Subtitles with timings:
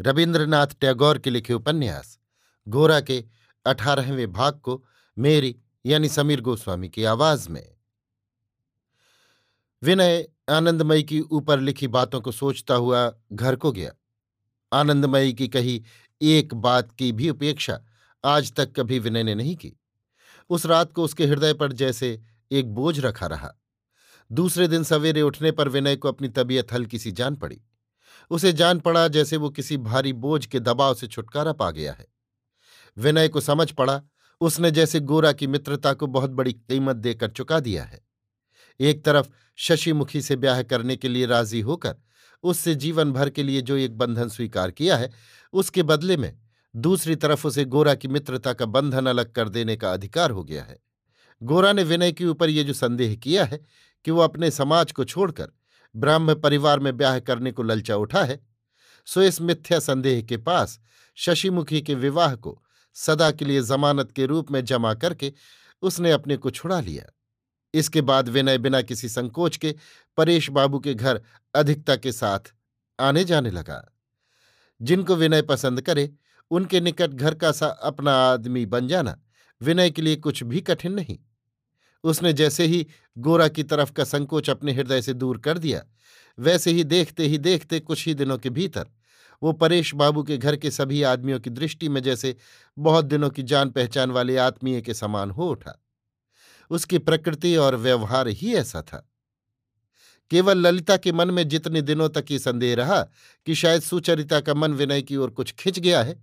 [0.00, 2.18] रविन्द्रनाथ टैगोर के लिखे उपन्यास,
[2.68, 3.24] गोरा के
[3.66, 4.84] अठारहवें भाग को
[5.18, 7.74] मेरी यानी समीर गोस्वामी की आवाज़ में।
[9.82, 13.92] विनय आनंदमयी की ऊपर लिखी बातों को सोचता हुआ घर को गया।
[14.72, 15.84] आनंदमयी की कही
[16.22, 17.80] एक बात की भी उपेक्षा
[18.24, 19.72] आज तक कभी विनय ने नहीं की।
[20.50, 23.54] उस रात को उसके हृदय पर जैसे एक बोझ रखा रहा।
[24.32, 27.62] दूसरे दिन सवेरे उठने पर विनय को अपनी तबीयत हल्की सी जान पड़ी।
[28.30, 32.06] उसे जान पड़ा जैसे वो किसी भारी बोझ के दबाव से छुटकारा पा गया है।
[32.98, 34.02] विनय को समझ पड़ा,
[34.40, 38.00] उसने जैसे गोरा की मित्रता को बहुत बड़ी कीमत देकर चुका दिया है।
[38.80, 41.96] एक तरफ़ शशिमुखी से ब्याह करने के लिए राज़ी होकर,
[42.42, 45.10] उससे जीवन भर के लिए जो एक बंधन स्वीकार किया है,
[45.52, 46.38] उसके बदले में
[46.76, 50.64] दूसरी तरफ़ उसे गोरा की मित्रता का बंधन अलग कर देने का अधिकार हो गया
[50.64, 50.78] है।
[51.42, 53.60] गोरा ने विनय के ऊपर ये जो संदेह किया है
[54.04, 55.52] कि वो अपने समाज को छोड़कर
[55.96, 58.46] ब्राह्म परिवार में ब्याह करने को ललचा उठा है।
[59.06, 60.80] सो इस मिथ्या संदेह के पास
[61.16, 62.62] शशिमुखी के विवाह को
[62.94, 65.32] सदा के लिए जमानत के रूप में जमा करके
[65.82, 67.04] उसने अपने को छुड़ा लिया।
[67.74, 69.74] इसके बाद विनय बिना किसी संकोच के
[70.16, 71.22] परेश बाबू के घर
[71.54, 72.40] अधिकता के साथ
[73.00, 73.96] आने जाने लगा।
[74.82, 76.14] जिनको विनय पसंद करे,
[76.50, 79.18] उनके निकट घर का सा अपना आदमी बन जाना
[79.62, 81.18] विनय के लिए कुछ भी कठिन नहीं।
[82.04, 82.86] उसने जैसे ही
[83.18, 85.82] गोरा की तरफ़ का संकोच अपने हृदय से दूर कर दिया,
[86.38, 88.86] वैसे ही देखते ही देखते कुछ ही दिनों के भीतर,
[89.42, 92.36] वो परेश बाबू के घर के सभी आदमियों की दृष्टि में जैसे
[92.78, 95.82] बहुत दिनों की जान पहचान वाले आत्मीय के समान हो उठा।
[96.70, 99.06] उसकी प्रकृति और व्यवहार ही ऐसा था।
[100.30, 103.02] केवल ललिता के मन में जितने दिनों तक ये संदेह रहा
[103.46, 106.22] कि शायद सुचरिता का मन विनय की ओर कुछ खिंच गया है,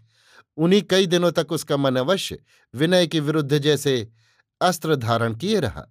[0.58, 2.40] उन्हीं कई दिनों तक उसका मन अवश्य
[2.74, 4.08] विनय के विरुद्ध जैसे
[4.62, 5.88] अस्त्र धारण किए रहा।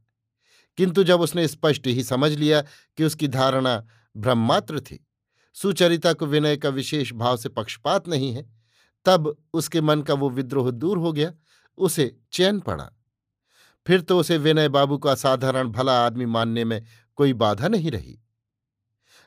[0.76, 2.62] किंतु जब उसने स्पष्ट ही समझ लिया
[2.96, 5.06] कि उसकी धारणा ब्रह्मात्र थी,
[5.54, 8.50] सुचरिता को विनय का विशेष भाव से पक्षपात नहीं है,
[9.04, 11.32] तब उसके मन का वो विद्रोह दूर हो गया,
[11.78, 12.90] उसे चैन पड़ा।
[13.86, 16.82] फिर तो उसे विनय बाबू का साधारण भला आदमी मानने में
[17.16, 18.22] कोई बाधा नहीं रही।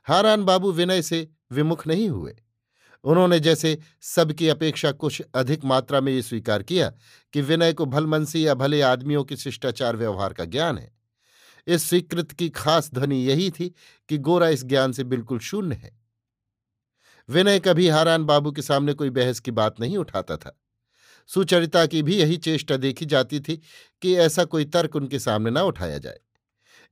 [0.03, 2.37] हारान बाबू विनय से विमुख नहीं हुए।
[3.03, 6.93] उन्होंने जैसे सबकी अपेक्षा कुछ अधिक मात्रा में ये स्वीकार किया
[7.33, 10.97] कि विनय को भलमनसी या भले आदमियों के शिष्टाचार व्यवहार का ज्ञान है।
[11.67, 13.75] इस स्वीकृत की खास ध्वनि यही थी
[14.09, 15.99] कि गोरा इस ज्ञान से बिल्कुल शून्य है।
[17.29, 20.61] विनय कभी हारान बाबू के सामने कोई बहस की बात नहीं उठाता था।
[21.27, 23.61] सुचरिता की भी यही चेष्टा देखी जाती थी
[24.01, 26.19] कि ऐसा कोई तर्क उनके सामने न उठाया जाए।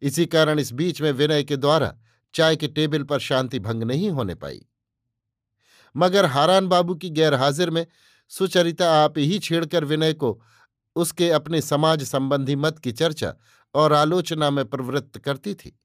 [0.02, 1.98] इसी कारण इस बीच में विनय के द्वारा
[2.34, 4.66] चाय के टेबल पर शांति भंग नहीं होने पाई।
[5.96, 7.86] मगर हारान बाबू की गैरहाजिर में
[8.32, 10.40] सुचरिता आप ही छेड़कर विनय को
[10.96, 13.34] उसके अपने समाज संबंधी मत की चर्चा
[13.76, 15.78] और आलोचना में प्रवृत्त करती थी।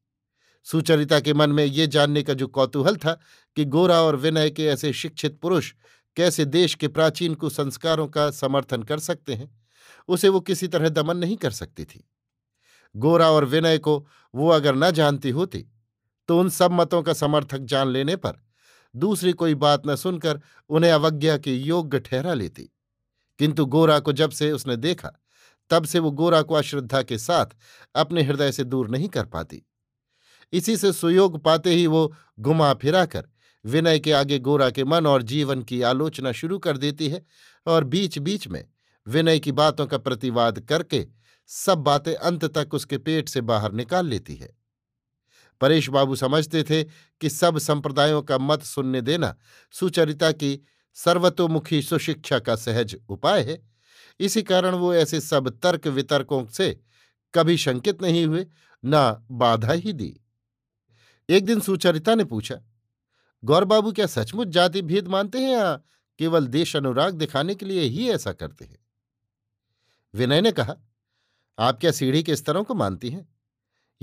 [0.66, 3.12] सुचरिता के मन में ये जानने का जो कौतूहल था
[3.56, 5.72] कि गोरा और विनय के ऐसे शिक्षित पुरुष
[6.16, 9.50] कैसे देश के प्राचीन कुसंस्कारों का समर्थन कर सकते हैं,
[10.08, 12.04] उसे वो किसी तरह दमन नहीं कर सकती थी।
[12.94, 15.64] गोरा और विनय को वो अगर न जानती होती
[16.28, 18.40] तो उन सब मतों का समर्थक जान लेने पर
[18.96, 22.62] दूसरी कोई बात न सुनकर उन्हें अवज्ञा के योग्य ठहरा लेती।
[23.38, 25.12] किंतु गोरा को जब से उसने देखा,
[25.70, 27.46] तब से वो गोरा को अश्रद्धा के साथ
[27.94, 29.62] अपने हृदय से दूर नहीं कर पाती।
[30.52, 33.28] इसी से सुयोग पाते ही वो घुमा फिराकर
[33.64, 37.26] विनय के आगे गोरा के मन और जीवन की आलोचना शुरू कर देती है
[37.66, 38.68] और बीच बीच में
[39.08, 41.06] विनय की बातों का प्रतिवाद करके
[41.46, 44.61] सब बातें अंत तक उसके पेट से बाहर निकाल लेती है।
[45.62, 46.84] परेश बाबू समझते थे
[47.20, 49.36] कि सब संप्रदायों का मत सुनने देना
[49.72, 50.58] सुचरिता की
[50.94, 53.60] सर्वतोमुखी सुशिक्षा का सहज उपाय है।
[54.20, 56.80] इसी कारण वो ऐसे सब तर्क वितर्कों से
[57.34, 58.46] कभी शंकित नहीं हुए,
[58.84, 60.20] न बाधा ही दी।
[61.28, 62.56] एक दिन सुचरिता ने पूछा,
[63.44, 65.74] गौर बाबू, क्या सचमुच जाति भेद मानते हैं या
[66.18, 68.78] केवल देश अनुराग दिखाने के लिए ही ऐसा करते हैं?
[70.14, 70.76] विनय ने कहा,
[71.58, 73.28] आप क्या सीढ़ी के स्तरों को मानती हैं?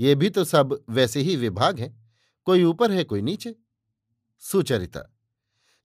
[0.00, 2.12] ये भी तो सब वैसे ही विभाग हैं।
[2.44, 3.54] कोई ऊपर है, कोई नीचे।
[4.38, 5.02] सुचरिता,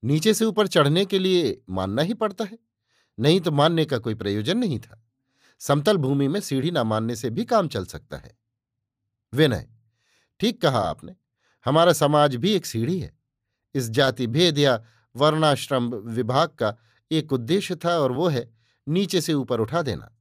[0.04, 2.58] नीचे से ऊपर चढ़ने के लिए मानना ही पड़ता है।
[3.20, 5.02] नहीं तो मानने का कोई प्रयोजन नहीं था।
[5.60, 8.38] समतल भूमि में सीढ़ी ना मानने से भी काम चल सकता है।
[9.34, 9.68] विनय,
[10.40, 11.16] ठीक कहा आपने,
[11.66, 13.14] हमारा समाज भी एक सीढ़ी है।
[13.76, 14.84] इस जाति भेद या
[15.16, 16.76] वर्णाश्रम विभाग का
[17.12, 18.54] एक उद्देश्य था और वो है
[18.88, 20.12] नीचे से ऊपर उठा देना।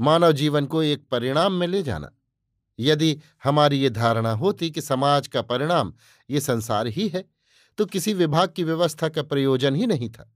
[0.00, 2.12] मानव जीवन को एक परिणाम में ले जाना।
[2.78, 5.92] यदि हमारी ये धारणा होती कि समाज का परिणाम
[6.28, 7.24] ये संसार ही है
[7.78, 10.32] तो किसी विभाग की व्यवस्था का प्रयोजन ही नहीं था।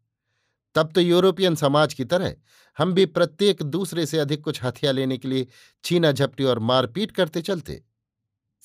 [0.74, 2.34] तब तो यूरोपियन समाज की तरह
[2.78, 5.46] हम भी प्रत्येक दूसरे से अधिक कुछ हथिया लेने के लिए
[5.84, 7.82] छीना झपटी और मारपीट करते चलते।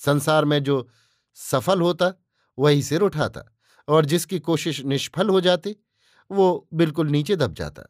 [0.00, 0.88] संसार में जो
[1.36, 2.12] सफल होता,
[2.58, 3.42] वही सिर उठाता
[3.88, 5.76] और जिसकी कोशिश निष्फल हो जाती,
[6.30, 7.82] वो बिल्कुल नीचे दब जाता।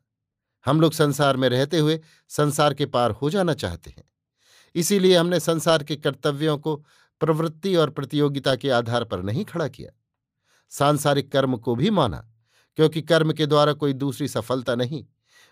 [0.67, 4.05] हम लोग संसार में रहते हुए संसार के पार हो जाना चाहते हैं।
[4.77, 6.77] इसीलिए हमने संसार के कर्तव्यों को
[7.21, 9.91] प्रवृत्ति और प्रतियोगिता के आधार पर नहीं खड़ा किया।
[10.71, 12.31] सांसारिक कर्म को भी माना,
[12.77, 15.05] क्योंकि कर्म के द्वारा कोई दूसरी सफलता नहीं,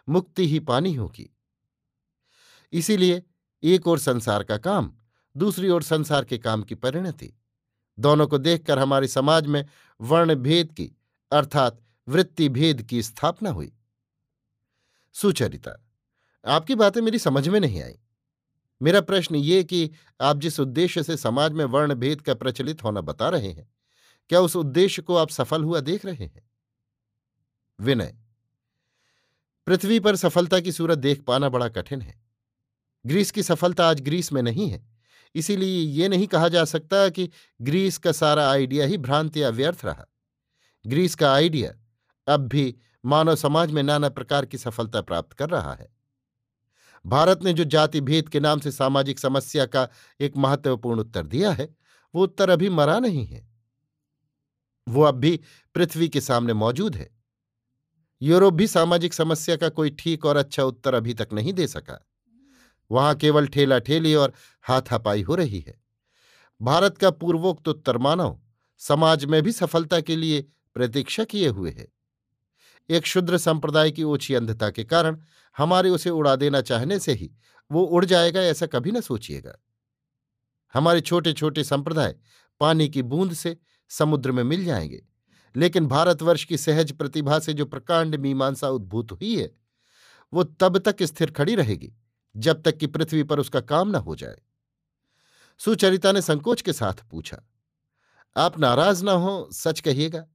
[0.09, 1.37] मुक्ति ही पानी होगी।
[2.73, 3.23] इसीलिए
[3.63, 4.93] एक ओर संसार का काम,
[5.37, 7.33] दूसरी ओर संसार के काम की परिणति।
[7.99, 9.67] दोनों को देखकर हमारे समाज में
[10.01, 10.93] वर्ण भेद की,
[11.33, 13.73] अर्थात वृत्ति भेद की स्थापना हुई।
[15.13, 15.87] सुचरिता,
[16.47, 17.99] आपकी बातें मेरी समझ में नहीं आई।
[18.81, 19.91] मेरा प्रश्न ये कि
[20.21, 23.69] आप जिस उद्देश्य से समाज में वर्ण भेद का प्रचलित होना बता रहे हैं,
[24.31, 26.49] क्या उस उद्देश्य को आप सफल हुआ देख रहे हैं?
[27.79, 28.15] विनय,
[29.67, 32.23] पृथ्वी पर सफलता की सूरत देख पाना बड़ा कठिन है।
[33.05, 34.83] ग्रीस की सफलता आज ग्रीस में नहीं है,
[35.35, 37.29] इसीलिए ये नहीं कहा जा सकता कि
[37.61, 40.07] ग्रीस का सारा आइडिया ही भ्रांत या व्यर्थ रहा।
[40.85, 41.75] ग्रीस का आइडिया
[42.27, 42.75] अब भी
[43.05, 45.94] मानव समाज में नाना प्रकार की सफलता प्राप्त कर रहा है।
[47.07, 49.89] भारत ने जो जाति भेद के नाम से सामाजिक समस्या का
[50.21, 51.77] एक महत्वपूर्ण उत्तर दिया है,
[52.15, 53.49] वो उत्तर अभी मरा नहीं है।
[54.89, 55.41] वो अब भी
[55.75, 57.11] पृथ्वी के सामने मौजूद है।
[58.23, 62.07] यूरोप भी सामाजिक समस्या का कोई ठीक और अच्छा उत्तर अभी तक नहीं दे सका।
[62.91, 65.81] वहाँ केवल ठेला ठेली और हाथापाई हो रही है।
[66.63, 68.41] भारत का पूर्वोक्त उत्तर मानव
[68.79, 70.43] समाज में भी सफलता के लिए
[70.75, 71.89] प्रतीक्षा किए हुए है।
[72.91, 75.19] एक शुद्र संप्रदाय की ओछी अंधता के कारण
[75.57, 77.31] हमारे उसे उड़ा देना चाहने से ही
[77.71, 79.57] वो उड़ जाएगा, ऐसा कभी न सोचिएगा।
[80.75, 82.15] हमारे छोटे छोटे संप्रदाय
[82.61, 83.57] पानी की बूंद से
[83.91, 85.03] समुद्र में मिल जाएँगे,
[85.55, 89.51] लेकिन भारतवर्ष की सहज प्रतिभा से जो प्रकांड मीमांसा उद्भूत हुई है,
[90.33, 91.93] वो तब तक स्थिर खड़ी रहेगी,
[92.35, 94.37] जब तक कि पृथ्वी पर उसका काम न हो जाए।
[95.61, 97.43] सुचरिता ने संकोच के साथ पूछा,
[98.37, 100.27] आप नाराज़ ना हो, सच कहिएगा।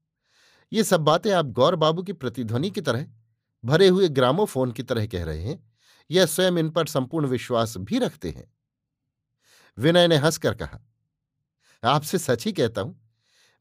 [0.72, 3.06] ये सब बातें आप गौर बाबू की प्रतिध्वनि की तरह,
[3.64, 5.60] भरे हुए ग्रामोफोन की तरह कह रहे हैं
[6.10, 8.52] या स्वयं इन पर संपूर्ण विश्वास भी रखते हैं।
[9.78, 10.80] विनय ने हंसकर कहा,
[11.84, 13.00] आपसे सच ही कहता हूँ,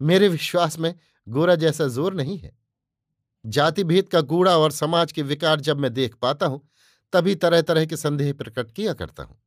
[0.00, 0.94] मेरे विश्वास में
[1.26, 2.56] गोरा जैसा ज़ोर नहीं है।
[3.44, 6.68] जाति भेद का कूड़ा और समाज के विकार जब मैं देख पाता हूँ,
[7.12, 9.40] तभी तरह तरह के संदेह प्रकट किया करता हूँ।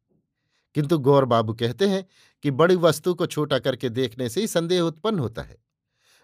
[0.76, 2.06] किंतु गौर बाबू कहते हैं
[2.44, 5.58] कि बड़ी वस्तु को छोटा करके देखने से ही संदेह उत्पन्न होता है।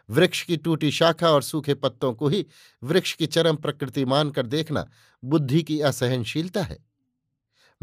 [0.10, 2.46] वृक्ष की टूटी शाखा और सूखे पत्तों को ही
[2.84, 4.90] वृक्ष की चरम प्रकृति मानकर देखना
[5.24, 6.86] बुद्धि की असहनशीलता है।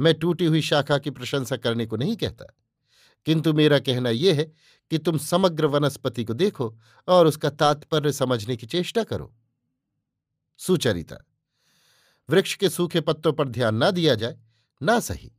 [0.00, 2.44] मैं टूटी हुई शाखा की प्रशंसा करने को नहीं कहता।
[3.24, 4.44] किंतु मेरा कहना यह है
[4.90, 6.78] कि तुम समग्र वनस्पति को देखो
[7.08, 9.34] और उसका तात्पर्य समझने की चेष्टा करो।
[10.58, 11.16] सुचरिता,
[12.30, 14.38] वृक्ष के सूखे पत्तों पर ध्यान ना दिया जाए,
[14.82, 15.32] ना सही।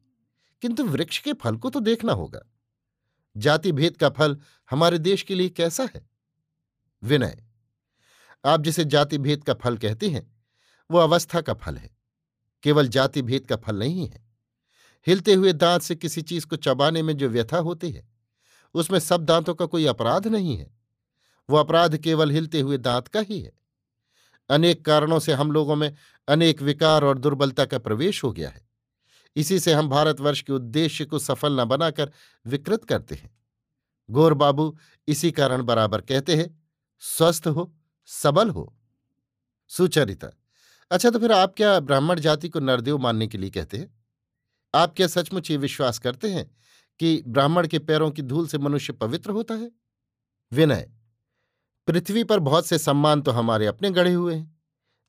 [0.62, 2.42] किंतु वृक्ष के फल को तो देखना होगा।
[3.38, 4.38] जाति भेद का फल
[4.70, 6.15] हमारे देश के लिए कैसा है?
[7.06, 7.44] विनय।
[8.46, 10.36] आप जिसे जाति भेद का फल कहते हैं,
[10.92, 11.98] वो अवस्था का फल है।
[12.64, 14.26] केवल जाति भेद का फल नहीं है।
[15.08, 18.08] हिलते हुए दांत से किसी चीज़ को चबाने में जो व्यथा होती है,
[18.74, 20.76] उसमें सब दांतों का कोई अपराध नहीं है।
[21.50, 23.52] वो अपराध केवल हिलते हुए दांत का ही है।
[24.50, 25.96] अनेक कारणों से हम लोगों में
[26.28, 28.68] अनेक विकार और दुर्बलता का प्रवेश हो गया है।
[29.36, 32.12] इसी से हम भारतवर्ष के उद्देश्य को सफल न बनाकर
[32.46, 33.38] विकृत करते हैं।
[34.10, 36.65] गोर बाबू इसी कारण बराबर कहते हैं
[37.00, 37.74] स्वस्थ हो,
[38.06, 38.76] सबल हो।
[39.68, 40.30] सुचरिता
[40.92, 43.94] अच्छा तो फिर आप क्या ब्राह्मण जाति को नरदेव मानने के लिए कहते हैं?
[44.76, 46.58] आप क्या सचमुच ये विश्वास करते हैं
[47.00, 49.72] कि ब्राह्मण के पैरों की धूल से मनुष्य पवित्र होता है?
[50.52, 50.92] विनय,
[51.88, 54.62] पृथ्वी पर बहुत से सम्मान तो हमारे अपने गढ़े हुए हैं।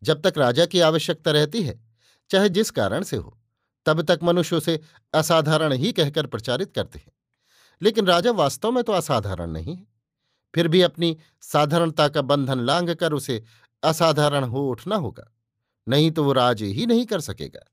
[0.03, 1.85] जब तक राजा की आवश्यकता रहती है,
[2.31, 3.39] चाहे जिस कारण से हो,
[3.87, 4.81] तब तक मनुष्य उसे
[5.15, 7.13] असाधारण ही कहकर प्रचारित करते हैं।
[7.83, 9.96] लेकिन राजा वास्तव में तो असाधारण नहीं है।
[10.57, 13.43] फिर भी अपनी साधारणता का बंधन लांग कर उसे
[13.83, 15.25] असाधारण हो उठना होगा,
[15.87, 17.65] नहीं तो वो राज ही नहीं कर सकेगा।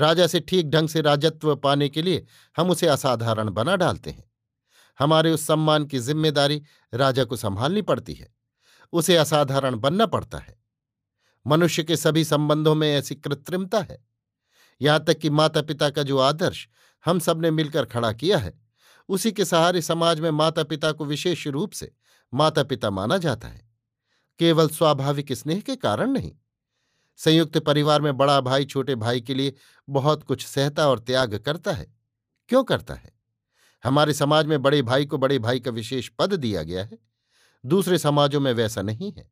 [0.00, 2.24] राजा से ठीक ढंग से राजत्व पाने के लिए
[2.56, 4.24] हम उसे असाधारण बना डालते हैं।
[4.98, 8.28] हमारे उस सम्मान की ज़िम्मेदारी राजा को संभालनी पड़ती है,
[8.92, 10.56] उसे असाधारण बनना पड़ता है।
[11.46, 13.98] मनुष्य के सभी संबंधों में ऐसी कृत्रिमता है।
[14.80, 16.66] यहाँ तक कि माता पिता का जो आदर्श
[17.04, 18.52] हम सबने मिलकर खड़ा किया है
[19.12, 21.90] उसी के सहारे समाज में माता पिता को विशेष रूप से
[22.34, 23.68] माता पिता माना जाता है।
[24.38, 26.32] केवल स्वाभाविक स्नेह के कारण नहीं।
[27.16, 29.54] संयुक्त परिवार में बड़ा भाई छोटे भाई के लिए
[29.88, 31.86] बहुत कुछ सहता और त्याग करता है।
[32.48, 33.12] क्यों करता है?
[33.84, 36.98] हमारे समाज में बड़े भाई को बड़े भाई का विशेष पद दिया गया है।
[37.64, 39.30] दूसरे समाजों में वैसा नहीं है।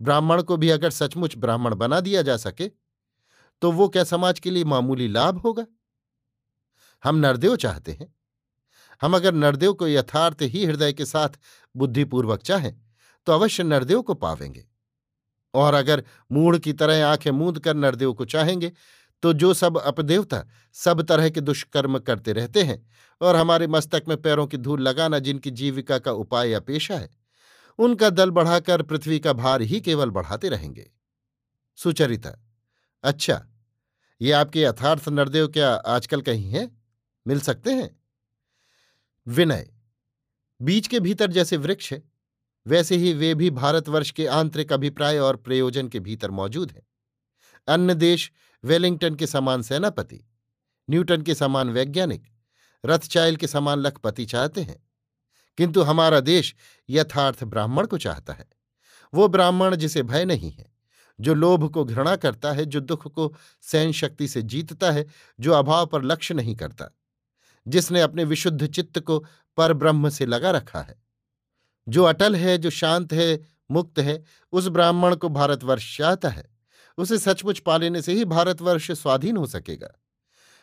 [0.00, 2.70] ब्राह्मण को भी अगर सचमुच ब्राह्मण बना दिया जा सके
[3.62, 5.66] तो वो क्या समाज के लिए मामूली लाभ होगा?
[7.04, 8.14] हम नरदेव चाहते हैं।
[9.02, 11.38] हम अगर नरदेव को यथार्थ ही हृदय के साथ
[11.74, 12.74] बुद्धिपूर्वक चाहें
[13.26, 14.64] तो अवश्य नरदेव को पावेंगे।
[15.54, 16.02] और अगर
[16.32, 18.72] मूढ़ की तरह आँखें मूंद कर नरदेव को चाहेंगे
[19.22, 22.86] तो जो सब अपदेवता सब तरह के दुष्कर्म करते रहते हैं
[23.20, 27.08] और हमारे मस्तक में पैरों की धूल लगाना जिनकी जीविका का उपाय या पेशा है,
[27.78, 30.90] उनका दल बढ़ाकर पृथ्वी का भार ही केवल बढ़ाते रहेंगे।
[31.78, 32.38] सुचरिता
[33.04, 33.40] अच्छा
[34.20, 36.70] ये आपके यथार्थ नरदेव क्या आजकल कहीं हैं?
[37.26, 37.97] मिल सकते हैं?
[39.28, 39.70] विनय।
[40.62, 42.02] बीज के भीतर जैसे वृक्ष है,
[42.66, 46.86] वैसे ही वे भी भारतवर्ष के आंतरिक अभिप्राय और प्रयोजन के भीतर मौजूद हैं।
[47.68, 48.32] अन्य देश
[48.64, 50.24] वेलिंगटन के समान सेनापति,
[50.90, 52.22] न्यूटन के समान वैज्ञानिक,
[52.86, 54.88] रथचाइल के समान लखपति चाहते हैं।
[55.56, 56.54] किंतु हमारा देश
[56.90, 58.48] यथार्थ ब्राह्मण को चाहता है।
[59.14, 60.72] वो ब्राह्मण जिसे भय नहीं है,
[61.20, 65.06] जो लोभ को घृणा करता है, जो दुख को सहन शक्ति से जीतता है,
[65.40, 66.97] जो अभाव पर लक्ष्य नहीं करता।
[67.68, 69.24] जिसने अपने विशुद्ध चित्त को
[69.56, 71.02] पर ब्रह्म से लगा रखा है।
[71.88, 76.58] जो अटल है, जो शांत है, मुक्त है, उस ब्राह्मण को भारतवर्ष चाहता है।
[76.98, 80.00] उसे सचमुच पा लेने से ही भारतवर्ष स्वाधीन हो सकेगा।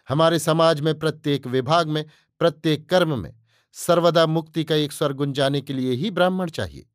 [0.09, 2.05] हमारे समाज में, प्रत्येक विभाग में,
[2.39, 3.35] प्रत्येक कर्म में,
[3.71, 6.85] सर्वदा मुक्ति का एक स्वर गुंजाने के लिए ही ब्राह्मण चाहिए।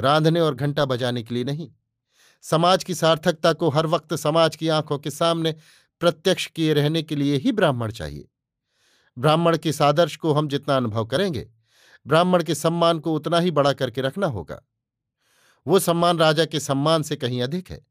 [0.00, 1.72] रांधने और घंटा बजाने के लिए नहीं।
[2.42, 5.52] समाज की सार्थकता को हर वक्त समाज की आँखों के सामने
[6.00, 8.28] प्रत्यक्ष किए रहने के लिए ही ब्राह्मण चाहिए।
[9.18, 11.50] ब्राह्मण के सादर्श को हम जितना अनुभव करेंगे,
[12.06, 14.62] ब्राह्मण के सम्मान को उतना ही बड़ा करके रखना होगा।
[15.66, 17.86] वो सम्मान राजा के सम्मान से कहीं अधिक है।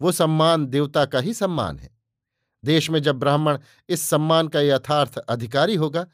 [0.00, 1.98] वो सम्मान देवता का ही सम्मान है।
[2.64, 3.58] देश में जब ब्राह्मण
[3.88, 6.06] इस सम्मान का यथार्थ अधिकारी होगा,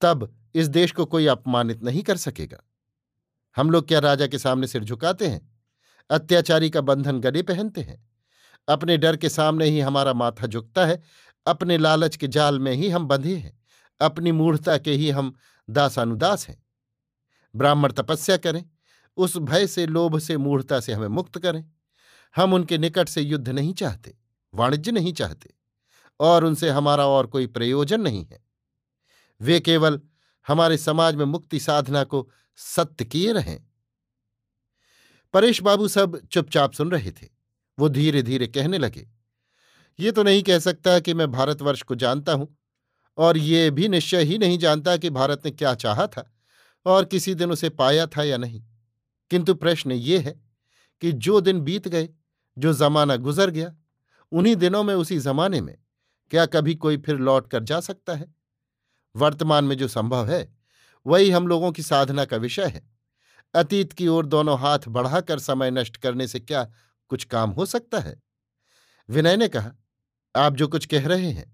[0.00, 2.60] तब इस देश को कोई अपमानित नहीं कर सकेगा।
[3.56, 5.54] हम लोग क्या राजा के सामने सिर झुकाते हैं?
[6.10, 8.08] अत्याचारी का बंधन गले पहनते हैं।
[8.68, 11.02] अपने डर के सामने ही हमारा माथा झुकता है,
[11.46, 13.63] अपने लालच के जाल में ही हम बंधे हैं।
[14.04, 15.34] अपनी मूढ़ता के ही हम
[15.68, 16.62] दासानुदास हैं।
[17.54, 18.64] ब्राह्मण तपस्या करें,
[19.16, 21.64] उस भय से, लोभ से, मूढ़ता से हमें मुक्त करें।
[22.34, 24.16] हम उनके निकट से युद्ध नहीं चाहते,
[24.54, 25.54] वाणिज्य नहीं चाहते,
[26.20, 28.42] और उनसे हमारा और कोई प्रयोजन नहीं है।
[29.40, 30.00] वे केवल
[30.46, 33.58] हमारे समाज में मुक्ति साधना को सत्य किए रहें।
[35.34, 37.28] परेश बाबू सब चुपचाप सुन रहे थे।
[37.78, 39.06] वो धीरे धीरे कहने लगे,
[39.98, 42.56] ये तो नहीं कह सकता कि मैं भारतवर्ष को जानता हूँ।
[43.16, 46.34] और ये भी निश्चय ही नहीं जानता कि भारत ने क्या चाहा था
[46.86, 48.64] और किसी दिन उसे पाया था या नहीं।
[49.30, 50.40] किंतु प्रश्न ये है
[51.00, 52.08] कि जो दिन बीत गए,
[52.58, 53.76] जो जमाना गुजर गया,
[54.32, 55.78] उन्हीं दिनों में उसी जमाने में
[56.30, 58.34] क्या कभी कोई फिर लौट कर जा सकता है?
[59.16, 60.54] वर्तमान में जो संभव है,
[61.06, 62.90] वही हम लोगों की साधना का विषय है।
[63.54, 66.70] अतीत की ओर दोनों हाथ बढ़ाकर समय नष्ट करने से क्या
[67.08, 68.22] कुछ काम हो सकता है?
[69.08, 69.72] विनय ने कहा,
[70.36, 71.53] आप जो कुछ कह रहे हैं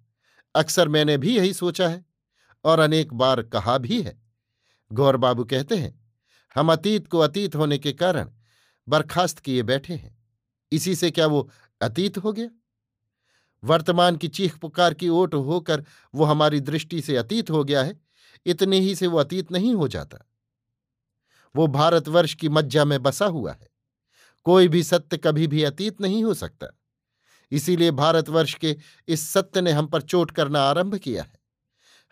[0.54, 2.04] अक्सर मैंने भी यही सोचा है
[2.64, 4.22] और अनेक बार कहा भी है।
[4.92, 6.12] गौर बाबू कहते हैं,
[6.54, 8.30] हम अतीत को अतीत होने के कारण
[8.88, 10.18] बर्खास्त किए बैठे हैं।
[10.72, 12.48] इसी से क्या वो अतीत हो गया?
[13.64, 18.00] वर्तमान की चीख पुकार की ओट होकर वो हमारी दृष्टि से अतीत हो गया है,
[18.46, 20.18] इतने ही से वो अतीत नहीं हो जाता।
[21.56, 23.68] वो भारतवर्ष की मज्जा में बसा हुआ है।
[24.44, 26.79] कोई भी सत्य कभी भी अतीत नहीं हो सकता।
[27.52, 28.76] इसीलिए भारतवर्ष के
[29.08, 31.38] इस सत्य ने हम पर चोट करना आरंभ किया है।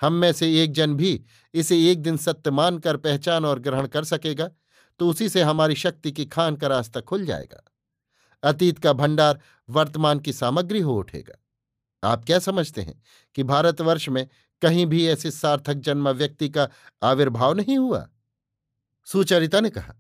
[0.01, 1.21] हम में से एक जन भी
[1.55, 4.51] इसे एक दिन सत्य मानकर पहचान और ग्रहण कर सकेगा
[5.01, 7.63] तो उसी से हमारी शक्ति की खान का रास्ता खुल जाएगा।
[8.43, 11.35] अतीत का भंडार वर्तमान की सामग्री हो उठेगा।
[12.03, 13.03] आप क्या समझते हैं
[13.37, 14.27] कि भारतवर्ष में
[14.63, 16.69] कहीं भी ऐसे सार्थक जन्म व्यक्ति का
[17.03, 18.09] आविर्भाव नहीं हुआ?
[19.07, 19.95] सुचरिता ने कहा,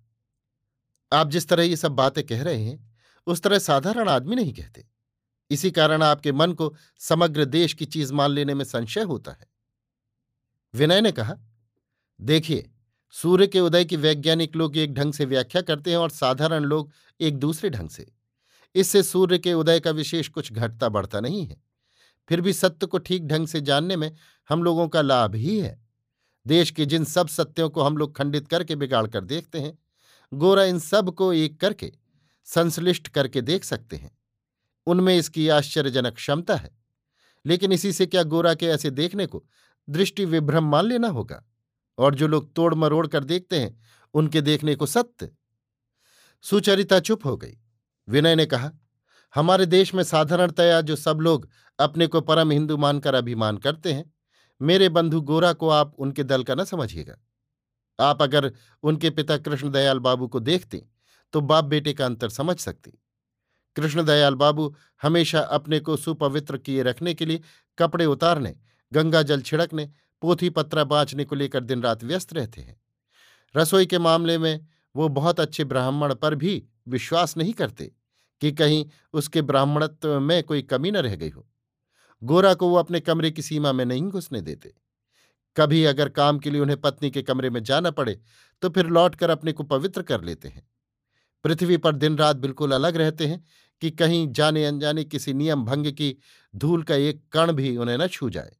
[1.12, 4.86] आप जिस तरह ये सब बातें कह रहे हैं, उस तरह साधारण आदमी नहीं कहते।
[5.50, 9.46] इसी कारण आपके मन को समग्र देश की चीज़ मान लेने में संशय होता है।
[10.74, 11.36] विनय ने कहा,
[12.20, 12.70] देखिए,
[13.10, 16.92] सूर्य के उदय की वैज्ञानिक लोग एक ढंग से व्याख्या करते हैं और साधारण लोग
[17.20, 18.12] एक दूसरे ढंग से।
[18.74, 21.62] इससे सूर्य के उदय का विशेष कुछ घटता बढ़ता नहीं है।
[22.28, 24.16] फिर भी सत्य को ठीक ढंग से जानने में
[24.48, 25.82] हम लोगों का लाभ ही है।
[26.46, 29.78] देश के जिन सब सत्यों को हम लोग खंडित करके बिगाड़ कर देखते हैं,
[30.34, 31.92] गोरा इन सबको एक करके,
[32.44, 34.17] संश्लिष्ट करके देख सकते हैं।
[34.88, 36.78] उनमें इसकी आश्चर्यजनक क्षमता है।
[37.46, 39.44] लेकिन इसी से क्या गोरा के ऐसे देखने को
[39.90, 41.44] दृष्टि विभ्रम मान लेना होगा?
[41.98, 43.80] और जो लोग तोड़ मरोड़ कर देखते हैं,
[44.14, 45.30] उनके देखने को सत्य।
[46.42, 47.58] सुचरिता चुप हो गई।
[48.08, 48.70] विनय ने कहा,
[49.34, 54.14] हमारे देश में साधारणतया जो सब लोग अपने को परम हिंदू मानकर अभिमान करते हैं,
[54.62, 57.16] मेरे बंधु गोरा को आप उनके दल का न समझिएगा।
[58.00, 58.52] आप अगर
[58.82, 60.86] उनके पिता कृष्णदयाल बाबू को देखते
[61.32, 62.98] तो बाप बेटे का अंतर समझ सकती।
[63.78, 67.40] कृष्णदयाल बाबू हमेशा अपने को सुपवित्र किए रखने के लिए
[67.78, 68.54] कपड़े उतारने,
[68.92, 69.84] गंगा जल छिड़कने,
[70.22, 72.80] पोथी पत्रा बाँचने को लेकर दिन रात व्यस्त रहते हैं।
[73.56, 74.66] रसोई के मामले में
[74.96, 77.92] वो बहुत अच्छे ब्राह्मण पर भी विश्वास नहीं करते
[78.40, 81.46] कि कहीं उसके ब्राह्मणत्व में कोई कमी न रह गई हो।
[82.22, 84.74] गोरा को वो अपने कमरे की सीमा में नहीं घुसने देते।
[85.56, 88.18] कभी अगर काम के लिए उन्हें पत्नी के कमरे में जाना पड़े
[88.62, 90.66] तो फिर लौटकर अपने को पवित्र कर लेते हैं।
[91.44, 93.44] पृथ्वी पर दिन रात बिल्कुल अलग रहते हैं
[93.80, 96.16] कि कहीं जाने अनजाने किसी नियम भंग की
[96.56, 98.56] धूल का एक कण भी उन्हें न छू जाए।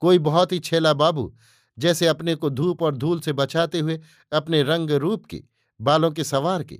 [0.00, 1.36] कोई बहुत ही छेला बाबू,
[1.78, 4.00] जैसे अपने को धूप और धूल से बचाते हुए
[4.32, 5.42] अपने रंग रूप की,
[5.80, 6.78] बालों के सवार की,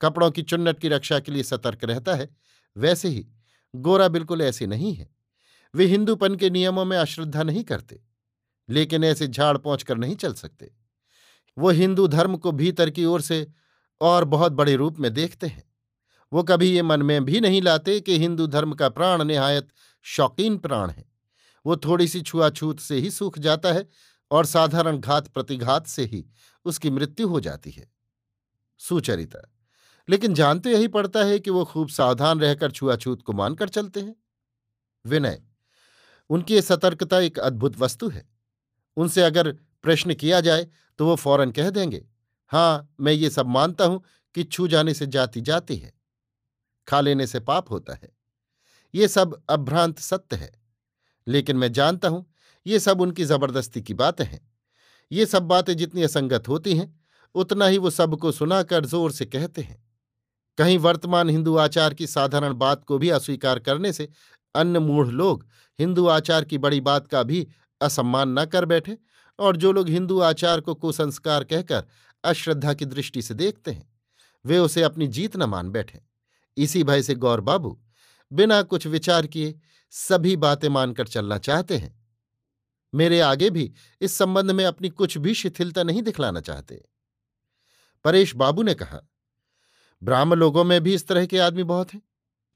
[0.00, 2.36] कपड़ों की चुन्नट की रक्षा के लिए सतर्क रहता है,
[2.76, 3.26] वैसे ही
[3.74, 5.14] गोरा बिल्कुल ऐसे नहीं है।
[5.74, 8.00] वे हिंदूपन के नियमों में अश्रद्धा नहीं करते,
[8.68, 10.70] लेकिन ऐसे झाड़ पहुंचकर नहीं चल सकते।
[11.58, 13.46] वो हिंदू धर्म को भीतर की ओर से
[14.00, 15.73] और बहुत बड़े रूप में देखते हैं।
[16.34, 19.68] वो कभी ये मन में भी नहीं लाते कि हिंदू धर्म का प्राण निहायत
[20.06, 21.04] शौकीन प्राण है।
[21.64, 23.86] वो थोड़ी सी छुआछूत से ही सूख जाता है
[24.30, 26.24] और साधारण घात प्रतिघात से ही
[26.66, 27.86] उसकी मृत्यु हो जाती है।
[28.80, 29.48] सुचरिता,
[30.08, 34.14] लेकिन जानते यही पड़ता है कि वो खूब सावधान रहकर छुआछूत को मानकर चलते हैं।
[35.04, 35.40] विनय,
[36.30, 38.28] उनकी सतर्कता एक अद्भुत वस्तु है।
[38.96, 39.52] उनसे अगर
[39.84, 40.66] प्रश्न किया जाए
[40.98, 42.04] तो वो फ़ौरन कह देंगे
[42.52, 44.02] हाँ मैं ये सब मानता हूँ
[44.34, 45.93] कि छू जाने से जाति जाती है।
[46.88, 48.08] खा लेने से पाप होता है।
[48.94, 50.52] ये सब अभ्रांत सत्य है,
[51.26, 52.24] लेकिन मैं जानता हूँ
[52.66, 54.40] ये सब उनकी ज़बरदस्ती की बातें हैं।
[55.10, 56.92] ये सब बातें जितनी असंगत होती हैं,
[57.34, 59.82] उतना ही वो सबको सुनाकर ज़ोर से कहते हैं।
[60.58, 64.08] कहीं वर्तमान हिंदू आचार की साधारण बात को भी अस्वीकार करने से
[64.54, 65.46] अन्य मूढ़ लोग
[65.78, 67.46] हिंदू आचार की बड़ी बात का भी
[67.80, 68.96] असम्मान न कर बैठे
[69.38, 71.84] और जो लोग हिंदू आचार को कुसंस्कार कहकर
[72.24, 73.88] अश्रद्धा की दृष्टि से देखते हैं,
[74.44, 76.00] वे उसे अपनी जीत न मान बैठे।
[76.56, 77.80] इसी भय से गौर बाबू,
[78.32, 79.58] बिना कुछ विचार किए
[79.90, 82.04] सभी बातें मानकर चलना चाहते हैं।
[82.94, 86.84] मेरे आगे भी इस संबंध में अपनी कुछ भी शिथिलता नहीं दिखलाना चाहते।
[88.04, 89.00] परेश बाबू ने कहा,
[90.02, 92.02] ब्राह्म लोगों में भी इस तरह के आदमी बहुत हैं।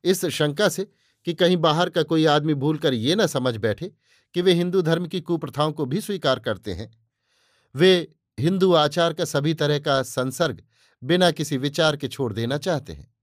[0.04, 0.84] इस शंका से
[1.24, 3.92] कि कहीं बाहर का कोई आदमी भूलकर ये न समझ बैठे
[4.34, 6.90] कि वे हिंदू धर्म की कुप्रथाओं को भी स्वीकार करते हैं।
[7.74, 10.62] वे हिंदू आचार का सभी तरह का संसर्ग
[11.02, 13.14] बिना किसी विचार के छोड़ देना चाहते हैं।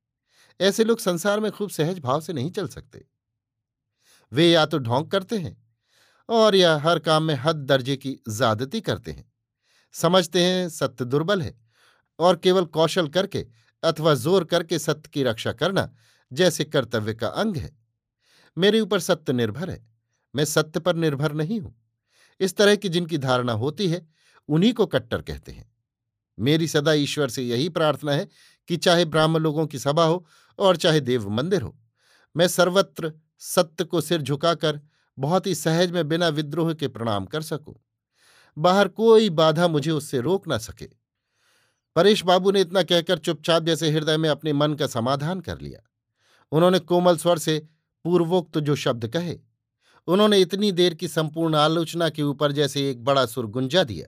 [0.59, 3.05] ऐसे लोग संसार में खूब सहज भाव से नहीं चल सकते।
[4.31, 5.55] वे या तो ढोंक करते हैं
[6.29, 9.31] और या हर काम में हद दर्जे की ज्यादती करते हैं।
[9.95, 11.53] समझते हैं सत्य दुर्बल है
[12.19, 13.45] और केवल कौशल करके
[13.83, 15.89] अथवा ज़ोर करके सत्य की रक्षा करना
[16.31, 17.75] जैसे कर्तव्य का अंग है।
[18.57, 19.85] मेरे ऊपर सत्य निर्भर है,
[20.33, 21.75] मैं सत्य पर निर्भर नहीं हूँ।
[22.39, 24.05] इस तरह की जिनकी धारणा होती है,
[24.49, 25.71] उन्हीं को कट्टर कहते हैं।
[26.37, 28.27] मेरी सदा ईश्वर से यही प्रार्थना है
[28.69, 30.25] कि चाहे ब्राह्मण लोगों की सभा हो
[30.59, 31.77] और चाहे देव मंदिर हो।
[32.35, 34.81] मैं सर्वत्र सत्य को सिर झुकाकर,
[35.19, 37.75] बहुत ही सहज में बिना विद्रोह के प्रणाम कर सकूँ।
[38.57, 40.89] बाहर कोई बाधा मुझे उससे रोक ना सके।
[41.95, 45.79] परेश बाबू ने इतना कहकर चुपचाप जैसे हृदय में अपने मन का समाधान कर लिया।
[46.51, 47.67] उन्होंने कोमल स्वर से
[48.03, 49.39] पूर्वोक्त जो शब्द कहे,
[50.07, 54.07] उन्होंने इतनी देर की संपूर्ण आलोचना के ऊपर जैसे एक बड़ा सुर गुंजा दिया।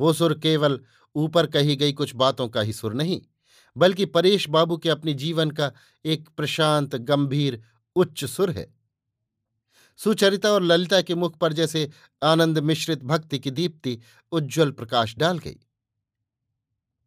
[0.00, 0.80] वो सुर केवल
[1.14, 3.20] ऊपर कही गई कुछ बातों का ही सुर नहीं
[3.78, 5.72] बल्कि परेश बाबू के अपने जीवन का
[6.04, 7.62] एक प्रशांत, गंभीर,
[7.96, 8.74] उच्च सुर है।
[9.96, 11.90] सुचरिता और ललिता के मुख पर जैसे
[12.22, 14.00] आनंद मिश्रित भक्ति की दीप्ति
[14.32, 15.56] उज्ज्वल प्रकाश डाल गई।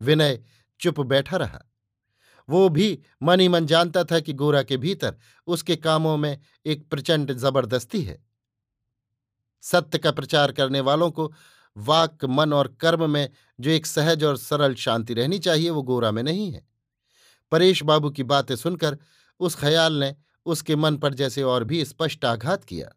[0.01, 0.43] विनय
[0.79, 1.61] चुप बैठा रहा।
[2.49, 5.15] वो भी मन मन जानता था कि गोरा के भीतर
[5.47, 8.25] उसके कामों में एक प्रचंड ज़बरदस्ती है।
[9.61, 11.33] सत्य का प्रचार करने वालों को
[11.77, 13.29] वाक, मन और कर्म में
[13.59, 16.67] जो एक सहज और सरल शांति रहनी चाहिए, वो गोरा में नहीं है।
[17.51, 18.97] परेश बाबू की बातें सुनकर
[19.39, 22.91] उस ख्याल ने उसके मन पर जैसे और भी स्पष्ट आघात किया।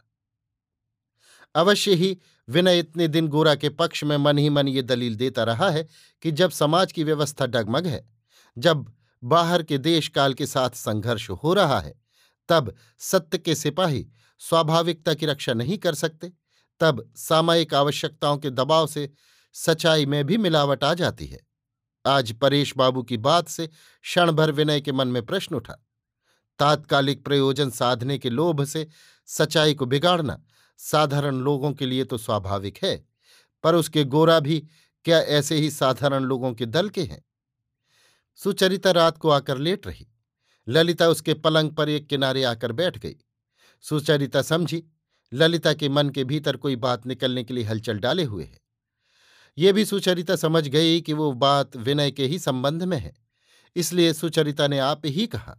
[1.55, 5.45] अवश्य ही विनय इतने दिन गोरा के पक्ष में मन ही मन ये दलील देता
[5.45, 5.89] रहा है
[6.23, 8.11] कि जब समाज की व्यवस्था डगमग है,
[8.59, 8.93] जब
[9.25, 11.95] बाहर के देश काल के साथ संघर्ष हो रहा है,
[12.49, 14.09] तब सत्य के सिपाही
[14.39, 16.33] स्वाभाविकता की रक्षा नहीं कर सकते।
[16.81, 19.11] तब सामयिक आवश्यकताओं के दबाव से
[19.55, 21.41] सच्चाई में भी मिलावट आ जाती है।
[22.05, 25.75] आज परेश बाबू की बात से क्षण भर विनय के मन में प्रश्न उठा।
[26.59, 28.87] तात्कालिक प्रयोजन साधने के लोभ से
[29.29, 30.41] सच्चाई को बिगाड़ना
[30.79, 32.97] साधारण लोगों के लिए तो स्वाभाविक है,
[33.65, 34.61] पर उसके गोरा भी
[35.05, 37.23] क्या ऐसे ही साधारण लोगों के दल के हैं?
[38.39, 40.07] सुचरिता रात को आकर लेट रही।
[40.69, 43.17] ललिता उसके पलंग पर एक किनारे आकर बैठ गई।
[43.85, 44.83] सुचरिता समझी
[45.35, 48.61] ललिता के मन के भीतर कोई बात निकलने के लिए हलचल डाले हुए है।
[49.59, 53.15] ये भी सुचरिता समझ गई कि वो बात विनय के ही संबंध में है,
[53.77, 55.57] इसलिए सुचरिता ने आप ही कहा,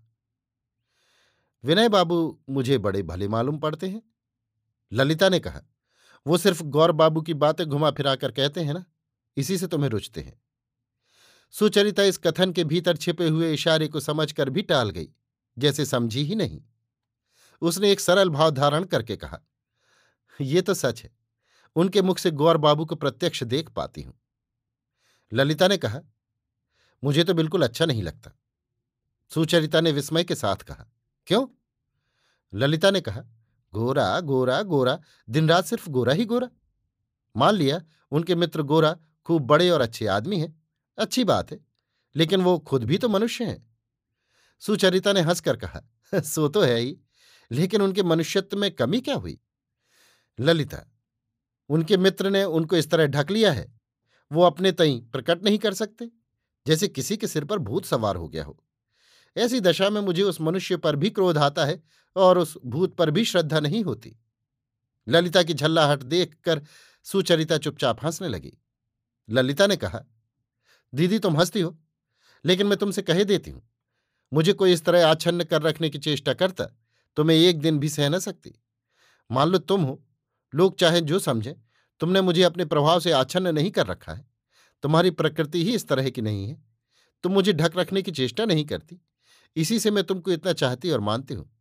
[1.64, 4.02] विनय बाबू, मुझे बड़े भले मालूम पड़ते हैं।
[4.92, 5.62] ललिता ने कहा,
[6.26, 8.84] वो सिर्फ़ गौर बाबू की बातें घुमा फिराकर कहते हैं ना,
[9.38, 10.40] इसी से तुम्हें रुचते हैं।
[11.54, 15.08] सुचरिता इस कथन के भीतर छिपे हुए इशारे को समझकर भी टाल गई,
[15.58, 16.62] जैसे समझी ही नहीं।
[17.62, 19.42] उसने एक सरल भाव धारण करके कहा
[20.39, 21.10] ये तो सच है,
[21.76, 24.13] उनके मुख से गौर बाबू को प्रत्यक्ष देख पाती हूँ।
[25.32, 26.02] ललिता ने कहा,
[27.04, 28.32] मुझे तो बिल्कुल अच्छा नहीं लगता।
[29.32, 30.86] सुचरिता ने विस्मय के साथ कहा,
[31.28, 31.48] क्यों?
[32.54, 33.21] ललिता ने कहा,
[33.74, 36.50] गोरा गोरा गोरा, दिन रात सिर्फ़ गोरा ही गोरा।
[37.36, 38.95] मान लिया, उनके मित्र गोरा
[39.28, 40.54] खूब बड़े और अच्छे आदमी हैं,
[40.98, 41.60] अच्छी बात है,
[42.15, 43.65] लेकिन वो खुद भी तो मनुष्य हैं।
[44.62, 45.82] सुचरिता ने हंसकर कहा,
[46.13, 46.98] सो तो है ही,
[47.52, 49.39] लेकिन उनके मनुष्यत्व में कमी क्या हुई?
[50.39, 50.86] ललिता,
[51.69, 53.74] उनके मित्र ने उनको इस तरह ढक लिया है।
[54.32, 56.10] वो अपने तई प्रकट नहीं कर सकते,
[56.65, 58.58] जैसे किसी के सिर पर भूत सवार हो गया हो।
[59.36, 61.82] ऐसी दशा में मुझे उस मनुष्य पर भी क्रोध आता है
[62.15, 64.15] और उस भूत पर भी श्रद्धा नहीं होती।
[65.08, 66.62] ललिता की झल्लाहट देखकर
[67.06, 68.52] सुचरिता चुपचाप हंसने लगी।
[69.30, 70.04] ललिता ने कहा,
[70.93, 71.78] दीदी, तुम हंसती हो,
[72.45, 73.62] लेकिन मैं तुमसे कहे देती हूँ।
[74.32, 76.65] मुझे कोई इस तरह आच्छन्न कर रखने की चेष्टा करता
[77.17, 78.54] तो मैं एक दिन भी सह न सकती।
[79.30, 80.02] मान लो तुम हो
[80.56, 81.54] लोग चाहे जो समझें,
[82.00, 84.28] तुमने मुझे अपने प्रभाव से आच्छन्न नहीं कर रखा है।
[84.84, 86.63] तुम्हारी प्रकृति ही इस तरह की नहीं है।
[87.24, 89.02] तुम मुझे ढक रखने की चेष्टा नहीं करती।
[89.56, 91.60] इसी से मैं तुमको इतना चाहती और मानती हूँ।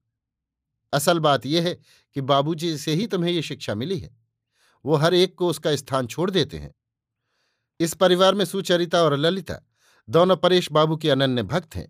[0.92, 1.80] असल बात यह है
[2.14, 4.16] कि बाबूजी से ही तुम्हें यह शिक्षा मिली है।
[4.85, 6.74] वो हर एक को उसका स्थान छोड़ देते हैं।
[7.80, 9.61] इस परिवार में सुचरिता और ललिता
[10.09, 11.88] दोनों परेश बाबू के अनन्य भक्त हैं।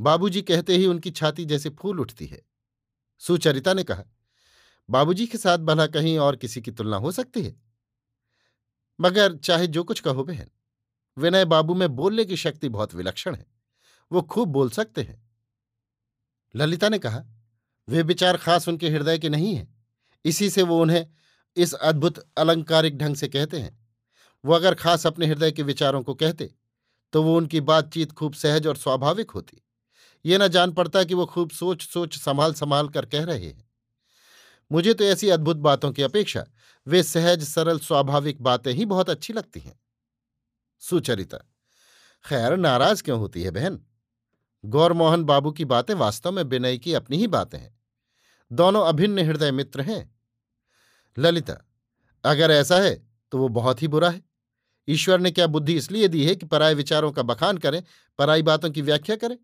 [0.00, 2.42] बाबूजी कहते ही उनकी छाती जैसे फूल उठती है।
[3.18, 4.04] सुचरिता ने कहा
[4.90, 7.54] बाबूजी के साथ भला कहीं और किसी की तुलना हो सकती है।
[9.00, 10.46] मगर चाहे जो कुछ कहो बहन,
[11.18, 13.46] विनय बाबू में बोलने की शक्ति बहुत विलक्षण है।
[14.12, 15.30] वो खूब बोल सकते हैं।
[16.56, 17.24] ललिता ने कहा,
[17.88, 19.84] वे विचार खास उनके हृदय के नहीं हैं।
[20.24, 21.06] इसी से वो उन्हें
[21.56, 23.78] इस अद्भुत अलंकारिक ढंग से कहते हैं।
[24.44, 26.54] वो अगर खास अपने हृदय के विचारों को कहते
[27.12, 29.62] तो वो उनकी बातचीत खूब सहज और स्वाभाविक होती।
[30.24, 33.69] ये न जान पड़ता कि वो खूब सोच सोच संभाल संभाल कर कह रहे हैं।
[34.72, 36.44] मुझे तो ऐसी अद्भुत बातों की अपेक्षा,
[36.86, 39.80] वे सहज, सरल, स्वाभाविक बातें ही बहुत अच्छी लगती हैं।
[40.82, 41.38] सुचरिता,
[42.24, 43.80] खैर, नाराज़ क्यों होती है बहन?
[44.64, 47.78] गौरमोहन बाबू की बातें वास्तव में विनय की अपनी ही बातें हैं।
[48.52, 50.20] दोनों अभिन्न हृदय मित्र हैं।
[51.18, 51.54] ललिता,
[52.24, 52.94] अगर ऐसा है
[53.32, 54.22] तो वो बहुत ही बुरा है।
[54.88, 57.82] ईश्वर ने क्या बुद्धि इसलिए दी है कि पराय विचारों का बखान करें,
[58.18, 59.36] पराई बातों की व्याख्या करें?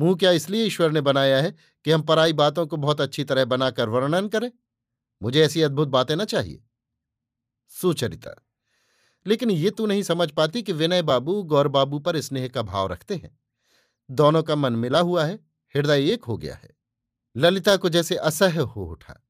[0.00, 1.54] मुँह क्या इसलिए ईश्वर ने बनाया है
[1.86, 4.50] कि हम पराई बातों को बहुत अच्छी तरह बनाकर वर्णन करें।
[5.22, 6.62] मुझे ऐसी अद्भुत बातें ना चाहिए।
[7.70, 8.34] सुचरिता,
[9.26, 12.86] लेकिन ये तू नहीं समझ पाती कि विनय बाबू गौर बाबू पर स्नेह का भाव
[12.86, 13.38] रखते हैं।
[14.10, 15.34] दोनों का मन मिला हुआ है,
[15.74, 16.70] हृदय एक हो गया है।
[17.36, 19.22] ललिता को जैसे असह्य हो उठा।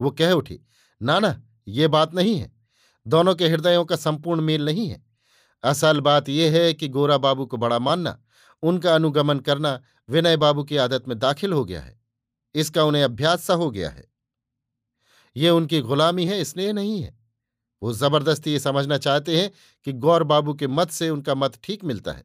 [0.00, 0.60] वो कह उठी
[1.02, 2.52] ना ना ये बात नहीं है।
[3.06, 5.02] दोनों के हृदयों का संपूर्ण मेल नहीं है।
[5.64, 8.23] असल बात यह है कि गोरा बाबू को बड़ा मानना
[8.64, 12.00] उनका अनुगमन करना विनय बाबू की आदत में दाखिल हो गया है।
[12.54, 14.04] इसका उन्हें अभ्यास सा हो गया है।
[15.36, 17.18] ये उनकी गुलामी है स्नेह नहीं है।
[17.82, 19.50] वो ज़बरदस्ती ये समझना चाहते हैं
[19.86, 22.24] कि गौर बाबू के मत से उनका मत ठीक मिलता है।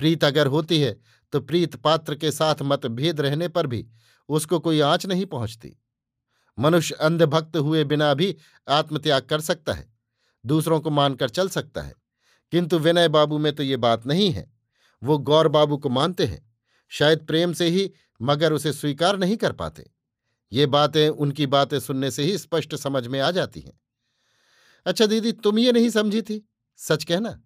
[0.00, 0.98] प्रीत अगर होती है
[1.32, 3.86] तो प्रीत पात्र के साथ मतभेद रहने पर भी
[4.28, 5.76] उसको कोई आँच नहीं पहुँचती।
[6.58, 8.36] मनुष्य अंधभक्त हुए बिना भी
[8.68, 9.92] आत्मत्याग कर सकता है,
[10.44, 11.94] दूसरों को मानकर चल सकता है।
[12.52, 14.50] किंतु विनय बाबू में तो ये बात नहीं है।
[15.02, 16.54] वो गौर बाबू को मानते हैं।
[16.88, 19.90] शायद प्रेम से ही मगर उसे स्वीकार नहीं कर पाते।
[20.52, 23.80] ये बातें उनकी बातें सुनने से ही स्पष्ट समझ में आ जाती हैं।
[24.86, 26.48] अच्छा दीदी, तुम ये नहीं समझी थी?
[26.76, 27.42] सच कहना।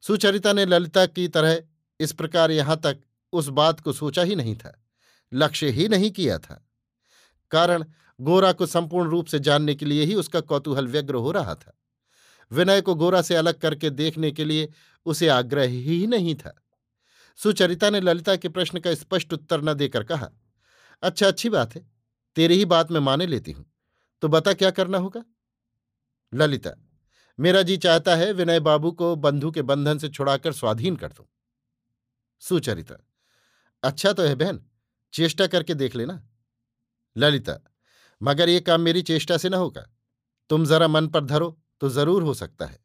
[0.00, 1.62] सुचरिता ने ललिता की तरह
[2.00, 2.98] इस प्रकार यहाँ तक
[3.32, 4.84] उस बात को सोचा ही नहीं था।
[5.32, 6.68] लक्ष्य ही नहीं किया था।
[7.50, 7.84] कारण
[8.20, 11.78] गोरा को संपूर्ण रूप से जानने के लिए ही उसका कौतूहल व्यग्र हो रहा था।
[12.50, 14.68] विनय को गोरा से अलग करके देखने के लिए
[15.06, 16.54] उसे आग्रह ही नहीं था।
[17.38, 20.30] सुचरिता ने ललिता के प्रश्न का स्पष्ट उत्तर न देकर कहा
[21.02, 21.86] अच्छा अच्छी बात है,
[22.36, 23.64] तेरी ही बात मैं माने लेती हूँ
[24.22, 25.22] तो बता क्या करना होगा?
[26.32, 26.70] ललिता,
[27.38, 31.26] मेरा जी चाहता है विनय बाबू को बंधु के बंधन से छुड़ाकर स्वाधीन कर दूँ।
[32.42, 32.96] सुचरिता
[33.82, 34.60] अच्छा तो है बहन,
[35.14, 36.20] चेष्टा करके देख लेना।
[37.16, 37.58] ललिता,
[38.20, 39.86] मगर ये काम मेरी चेष्टा से न होगा,
[40.50, 42.78] तुम जरा मन पर धरो तो ज़रूर हो सकता है।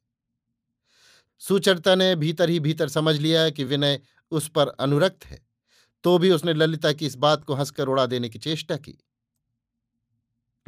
[1.42, 4.00] सुचरिता ने भीतर ही भीतर समझ लिया कि विनय
[4.32, 5.42] उस पर अनुरक्त है
[6.04, 8.98] तो भी उसने ललिता की इस बात को हंसकर उड़ा देने की चेष्टा की।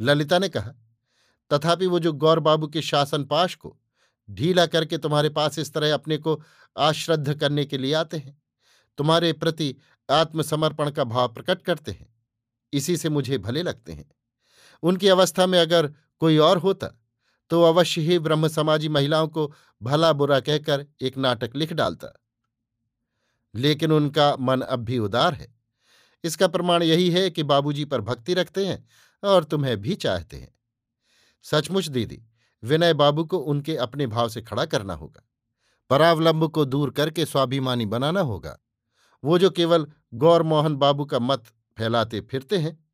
[0.00, 0.72] ललिता ने कहा,
[1.50, 3.76] तथापि वो जो गौर बाबू के शासन पाश को
[4.28, 6.40] ढीला करके तुम्हारे पास इस तरह अपने को
[6.76, 8.36] आश्रद्ध करने के लिए आते हैं,
[8.98, 9.74] तुम्हारे प्रति
[10.08, 12.08] आत्मसमर्पण का भाव प्रकट करते हैं,
[12.72, 14.10] इसी से मुझे भले लगते हैं।
[14.82, 16.94] उनकी अवस्था में अगर कोई और होता
[17.50, 22.22] तो अवश्य ही ब्रह्म समाजी महिलाओं को भला बुरा कहकर एक नाटक लिख डालता।
[23.54, 25.54] लेकिन उनका मन अब भी उदार है।
[26.24, 28.88] इसका प्रमाण यही है कि बाबूजी पर भक्ति रखते हैं
[29.24, 30.54] और तुम्हें भी चाहते हैं।
[31.42, 32.22] सचमुच दीदी,
[32.62, 35.28] विनय बाबू को उनके अपने भाव से खड़ा करना होगा।
[35.90, 38.58] परावलंब को दूर करके स्वाभिमानी बनाना होगा।
[39.24, 41.44] वो जो केवल गौर मोहन बाबू का मत
[41.78, 42.84] फैलाते फिरते हैं,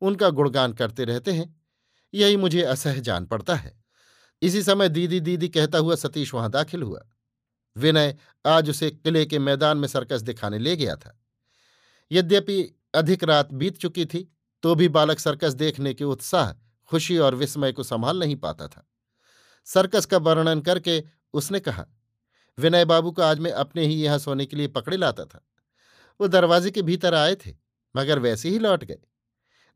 [0.00, 1.62] उनका गुणगान करते रहते हैं,
[2.14, 3.83] यही मुझे असह जान पड़ता है।
[4.42, 7.04] इसी समय दीदी दीदी कहता हुआ सतीश वहाँ दाखिल हुआ।
[7.76, 11.18] विनय आज उसे किले के मैदान में सर्कस दिखाने ले गया था।
[12.10, 12.62] यद्यपि
[12.94, 14.28] अधिक रात बीत चुकी थी
[14.62, 16.52] तो भी बालक सर्कस देखने के उत्साह,
[16.90, 18.86] खुशी और विस्मय को संभाल नहीं पाता था।
[19.64, 21.02] सर्कस का वर्णन करके
[21.34, 21.86] उसने कहा,
[22.58, 25.44] विनय बाबू को आज मैं अपने ही यहाँ सोने के लिए पकड़े लाता था।
[26.20, 27.54] वो दरवाजे के भीतर आए थे,
[27.96, 28.98] मगर वैसे ही लौट गए।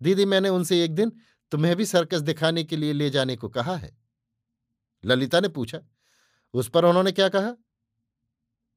[0.00, 1.12] दीदी, मैंने उनसे एक दिन
[1.52, 3.97] तुम्हें भी सर्कस दिखाने के लिए ले जाने को कहा है।
[5.04, 5.78] ललिता ने पूछा,
[6.54, 7.54] उस पर उन्होंने क्या कहा?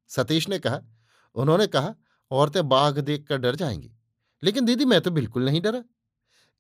[0.09, 0.81] सतीश ने कहा,
[1.35, 1.93] उन्होंने कहा,
[2.31, 3.91] औरतें बाघ देखकर डर जाएँगी,
[4.43, 5.79] लेकिन दीदी मैं तो बिल्कुल नहीं डरा।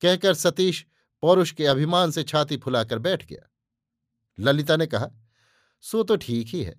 [0.01, 0.85] कहकर सतीश
[1.23, 3.47] पौरुष के अभिमान से छाती फुलाकर बैठ गया।
[4.37, 5.09] ललिता ने कहा,
[5.83, 6.75] सो तो ठीक ही है।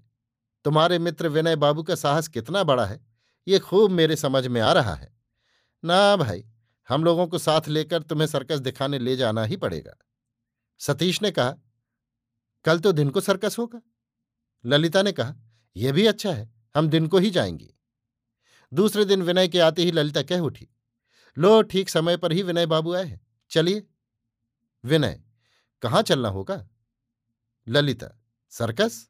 [0.64, 3.01] तुम्हारे मित्र विनय बाबू का साहस कितना बड़ा है,
[3.47, 5.12] ये खूब मेरे समझ में आ रहा है।
[5.85, 6.45] ना भाई,
[6.88, 9.95] हम लोगों को साथ लेकर तुम्हें सर्कस दिखाने ले जाना ही पड़ेगा।
[10.81, 11.55] सतीश ने कहा
[12.64, 13.81] कल तो दिन को सर्कस होगा।
[14.64, 15.35] ललिता ने कहा
[15.77, 17.72] यह भी अच्छा है, हम दिन को ही जाएँगे।
[18.72, 20.68] दूसरे दिन विनय के आते ही ललिता कह उठी,
[21.37, 23.20] लो, ठीक समय पर ही विनय बाबू आए हैं,
[23.51, 23.87] चलिए।
[24.85, 25.20] विनय,
[25.83, 26.66] कहाँ चलना होगा?
[27.66, 28.09] ललिता,
[28.53, 29.09] सर्कस?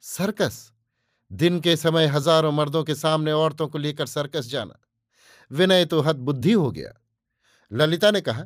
[0.00, 0.72] सर्कस?
[1.32, 4.78] दिन के समय हज़ारों मर्दों के सामने औरतों को लेकर सर्कस जाना।
[5.50, 6.92] विनय तो हद बुद्धि हो गया।
[7.72, 8.44] ललिता ने कहा,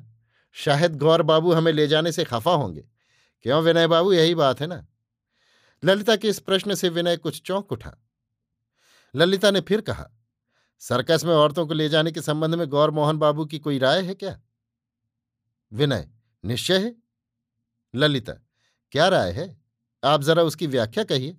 [0.53, 2.89] शायद गौर बाबू हमें ले जाने से खफा होंगे।
[3.43, 4.13] क्यों विनय बाबू?
[4.13, 4.87] यही बात है ना।
[5.85, 7.97] ललिता के इस प्रश्न से विनय कुछ चौंक उठा।
[9.15, 10.11] ललिता ने फिर कहा,
[10.79, 14.03] सर्कस में औरतों को ले जाने के संबंध में गौर मोहन बाबू की कोई राय
[14.03, 14.41] है क्या?
[15.73, 16.11] विनय,
[16.45, 16.97] निश्चय है।
[17.95, 18.33] ललिता,
[18.93, 19.63] क्या राय है?
[20.05, 21.39] आप जरा उसकी व्याख्या कहिए।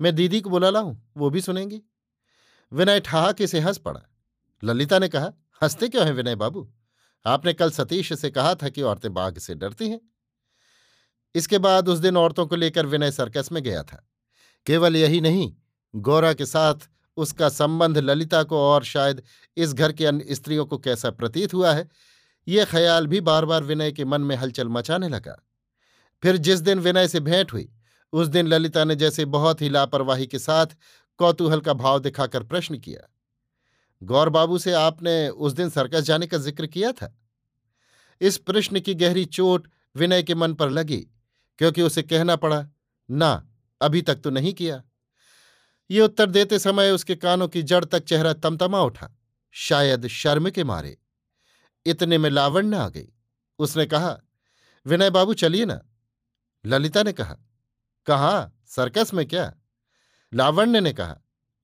[0.00, 1.82] मैं दीदी को बुला लाऊं वो भी सुनेंगी।
[2.72, 4.02] विनय ठहाके से हंस पड़ा।
[4.64, 6.72] ललिता ने कहा, हँसते क्यों हैं विनय बाबू?
[7.26, 10.11] आपने कल सतीश से कहा था कि औरतें बाघ से डरती हैं।
[11.34, 14.04] इसके बाद उस दिन औरतों को लेकर विनय सर्कस में गया था।
[14.66, 15.52] केवल यही नहीं,
[15.94, 19.22] गौरा के साथ उसका संबंध ललिता को और शायद
[19.56, 21.88] इस घर के अन्य स्त्रियों को कैसा प्रतीत हुआ है,
[22.46, 25.36] ये ख्याल भी बार बार विनय के मन में हलचल मचाने लगा।
[26.22, 27.68] फिर जिस दिन विनय से भेंट हुई,
[28.12, 30.66] उस दिन ललिता ने जैसे बहुत ही लापरवाही के साथ
[31.18, 33.08] कौतूहल का भाव दिखाकर प्रश्न किया,
[34.02, 37.14] गौर बाबू से आपने उस दिन सर्कस जाने का ज़िक्र किया था?
[38.20, 41.06] इस प्रश्न की गहरी चोट विनय के मन पर लगी।
[41.58, 42.68] क्योंकि उसे कहना पड़ा,
[43.10, 43.48] ना,
[43.82, 44.82] अभी तक तो नहीं किया।
[45.90, 49.10] ये उत्तर देते समय उसके कानों की जड़ तक चेहरा तमतमा उठा।
[49.50, 50.98] शायद शर्म के मारे।
[51.86, 53.08] इतने में लावण्य आ गई।
[53.58, 54.20] उसने कहा,
[54.86, 55.80] विनय बाबू, चलिए ना।
[56.66, 57.36] ललिता ने कहा
[58.06, 58.50] कहा?
[58.66, 59.54] सर्कस में क्या?
[60.34, 61.18] लावण्य ने कहा,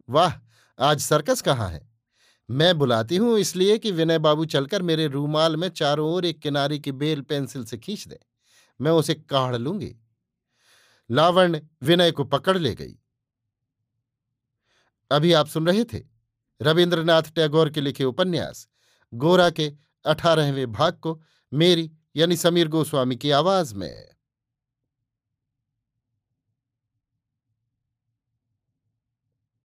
[0.08, 0.32] वाह,
[0.78, 1.88] आज सर्कस कहाँ है?
[2.50, 6.78] मैं बुलाती हूँ इसलिए कि विनय बाबू चलकर मेरे रूमाल में चारों ओर एक किनारे
[6.78, 8.20] की बेल पेंसिल से खींच दे।
[8.80, 9.96] मैं उसे काढ़ लूँगी।
[11.10, 12.98] लावण विनय को पकड़ ले गई।
[15.10, 16.02] अभी आप सुन रहे थे
[16.62, 18.68] रविन्द्रनाथ टैगोर के लिखे उपन्यास,
[19.14, 19.72] गोरा के
[20.06, 24.17] अठारहवें भाग को मेरी यानी समीर गोस्वामी की आवाज़ में।